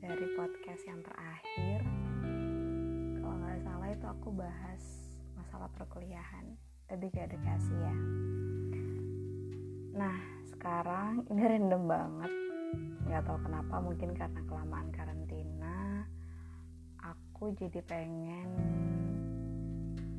[0.00, 1.84] podcast yang terakhir.
[3.20, 4.82] Kalau nggak salah itu aku bahas
[5.36, 6.56] masalah perkuliahan.
[6.88, 7.96] Lebih ke edukasi ya.
[10.00, 10.16] Nah
[10.48, 12.32] sekarang ini random banget.
[13.04, 16.08] Nggak tahu kenapa mungkin karena kelamaan karantina
[17.04, 18.48] aku jadi pengen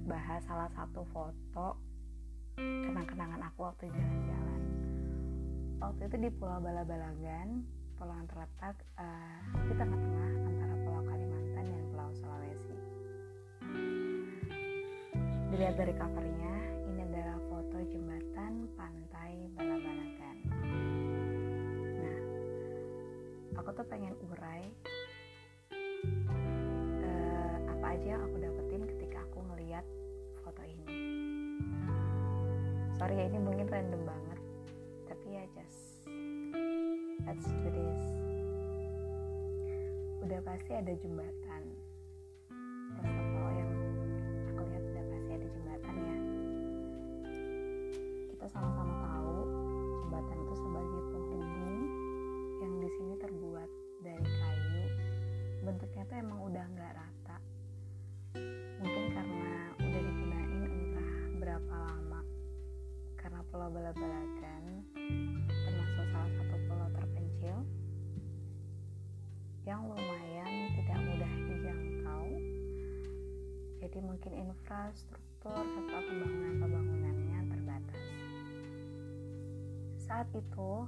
[0.05, 1.81] bahas salah satu foto
[2.61, 4.61] kenang-kenangan aku waktu jalan-jalan.
[5.81, 12.09] Waktu itu di Pulau Bala-Balagan yang terletak uh, di tengah-tengah antara Pulau Kalimantan dan Pulau
[12.17, 12.77] Sulawesi.
[15.53, 16.53] Dilihat dari covernya
[16.89, 20.37] ini adalah foto jembatan pantai Bala-Balagan.
[22.01, 22.19] Nah
[23.61, 24.65] aku tuh pengen urai
[27.05, 29.85] uh, apa aja yang aku dapetin ketika aku ngeliat
[30.41, 30.85] foto ini.
[32.97, 34.30] Sorry ya ini mungkin random banget
[37.31, 37.47] let's
[40.19, 41.63] udah pasti ada jembatan.
[42.51, 43.71] All yang
[44.51, 46.17] aku lihat udah pasti ada jembatan ya.
[48.35, 49.35] Kita sama-sama tahu
[50.03, 50.80] jembatan itu sebagai
[74.71, 78.03] infrastruktur serta pembangunan-pembangunannya terbatas.
[79.99, 80.87] Saat itu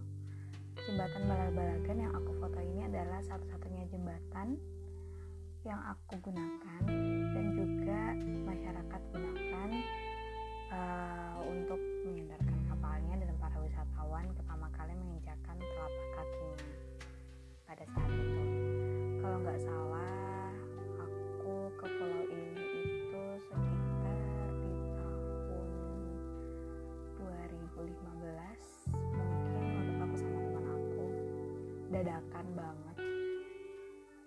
[0.88, 4.56] jembatan bala-balagan yang aku foto ini adalah satu-satunya jembatan
[5.67, 6.81] yang aku gunakan
[7.36, 8.02] dan juga
[8.48, 9.70] masyarakat gunakan
[10.72, 12.53] uh, untuk menyandarkan
[31.94, 32.98] dadakan banget.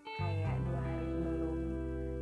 [0.07, 1.59] Kayak dua hari sebelum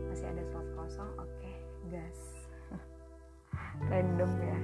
[0.09, 1.57] masih ada slot kosong oke okay,
[1.93, 2.49] gas.
[3.93, 4.59] Random ya.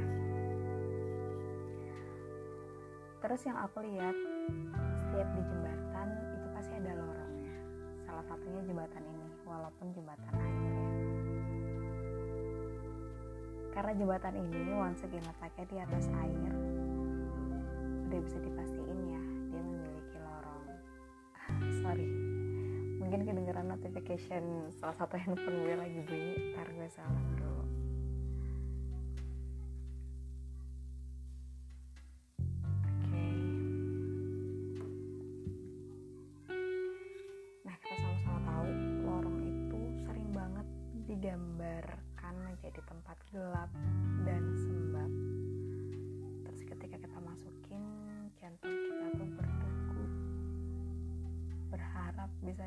[3.21, 4.17] Terus yang aku lihat
[4.97, 7.57] setiap di jembatan itu pasti ada lorongnya.
[8.09, 10.81] Salah satunya jembatan ini walaupun jembatan air ya.
[13.77, 16.53] Karena jembatan ini once again letaknya di atas air
[18.11, 19.00] udah bisa dipastiin
[21.81, 22.07] sorry.
[23.01, 27.65] Mungkin kedengeran notification salah satu handphone gue lagi bunyi ntar gue salam dulu.
[32.85, 33.25] Oke.
[37.65, 38.69] Nah kita sama-sama tahu
[39.09, 40.67] lorong itu sering banget
[41.09, 43.71] digambarkan menjadi tempat gelap
[44.29, 44.43] dan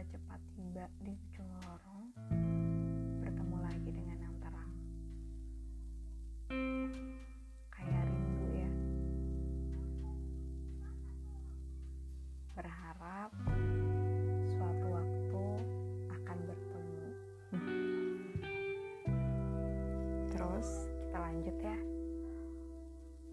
[0.04, 2.12] cepat tiba di ujung lorong
[3.24, 4.74] bertemu lagi dengan yang terang
[7.72, 8.72] kayak rindu ya.
[12.52, 13.32] Berharap
[14.44, 15.46] suatu waktu
[16.12, 17.06] akan bertemu.
[20.36, 20.68] Terus
[21.08, 21.78] kita lanjut ya.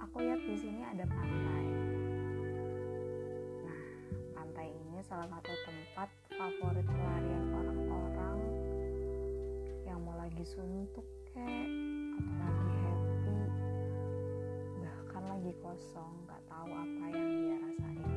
[0.06, 1.66] Aku lihat di sini ada pantai.
[3.66, 3.82] Nah
[4.38, 8.40] pantai ini salah satu tempat favorit pelarian orang-orang
[9.84, 11.68] yang mau lagi suntuk kek
[12.16, 13.40] atau lagi happy
[14.80, 18.08] bahkan lagi kosong nggak tahu apa yang dia rasain.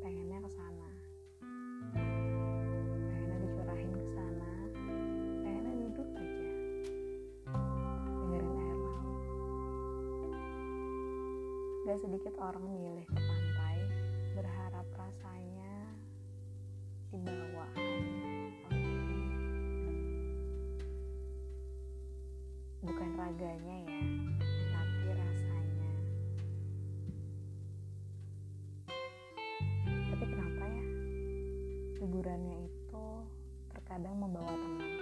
[0.00, 0.90] Pengennya ke sana.
[1.92, 4.52] Pengennya dicurahin ke sana.
[5.44, 6.48] Pengennya duduk aja.
[8.24, 9.20] Dengerin air laut.
[11.84, 13.21] Gak sedikit orang milih
[23.32, 24.00] bukan raganya ya
[24.76, 25.92] tapi rasanya.
[30.12, 30.84] Tapi kenapa ya?
[32.04, 33.06] Liburannya itu
[33.72, 34.92] terkadang membawa tenang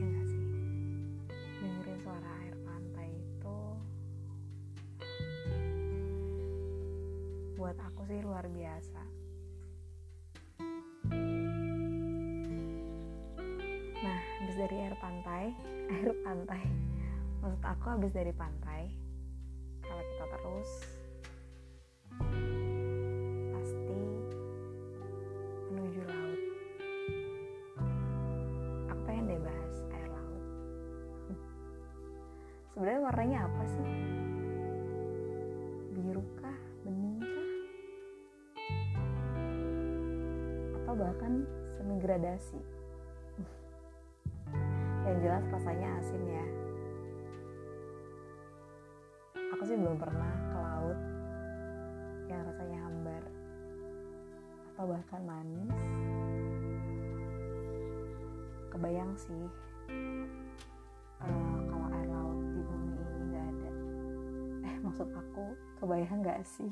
[0.00, 0.22] ya
[1.60, 3.58] dengerin suara air pantai itu
[7.60, 9.02] buat aku sih luar biasa.
[14.00, 15.52] Nah habis dari air pantai
[15.92, 16.95] air pantai
[17.46, 18.90] maksud aku habis dari pantai
[19.78, 20.70] kalau kita terus
[23.54, 24.02] pasti
[25.70, 26.40] menuju laut.
[28.90, 29.74] Aku pengen deh bahas?
[29.94, 30.42] Air laut.
[32.74, 33.88] Sebenarnya warnanya apa sih?
[35.94, 36.58] Biru kah?
[36.82, 37.48] Bening kah?
[40.82, 41.46] Atau bahkan
[41.78, 42.58] semi gradasi
[45.06, 46.65] yang jelas rasanya asin ya
[49.66, 50.98] sih belum pernah ke laut
[52.30, 53.22] yang rasanya hambar
[54.70, 55.74] atau bahkan manis.
[58.70, 59.44] Kebayang sih
[61.18, 63.70] uh, kalau air laut di bumi ini nggak ada.
[64.70, 65.44] Eh maksud aku
[65.82, 66.70] kebayang nggak sih?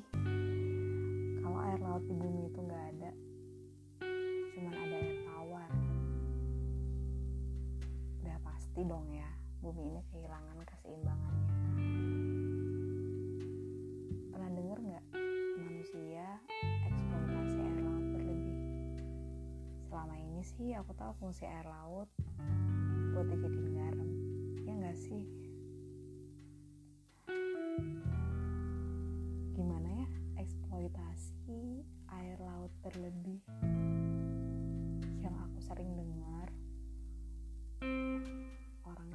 [1.43, 3.11] Kalau air laut di bumi itu nggak ada.
[4.55, 5.71] Cuman ada air tawar.
[8.23, 9.27] Udah pasti dong ya
[9.59, 10.63] bumi ini kehilangan
[20.55, 20.71] sih?
[20.79, 22.07] Aku tahu fungsi air laut
[23.11, 24.11] buat dijadiin garam.
[24.63, 25.27] Ya nggak sih?
[29.59, 30.09] Gimana ya?
[30.39, 33.43] Eksploitasi air laut berlebih
[35.27, 36.49] yang aku sering dengar.
[38.87, 39.11] Orang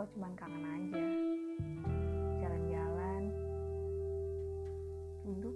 [0.00, 1.04] aku cuman kangen aja.
[2.40, 3.22] Jalan-jalan.
[5.28, 5.52] Duduk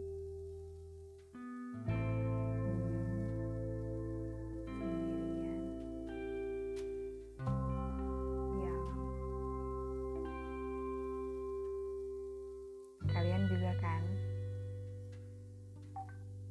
[13.45, 14.03] juga kan?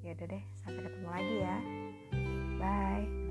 [0.02, 1.58] Ya deh sampai ketemu lagi ya.
[2.58, 3.23] Bye